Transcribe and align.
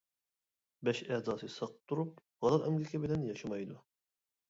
بەش 0.89 1.01
ئەزاسى 1.09 1.51
ساق 1.57 1.77
تۇرۇپ 1.93 2.19
ھالال 2.47 2.69
ئەمگىكى 2.71 3.07
بىلەن 3.07 3.31
ياشىمايدۇ. 3.33 3.83